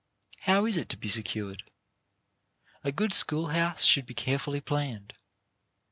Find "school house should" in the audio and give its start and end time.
3.13-4.07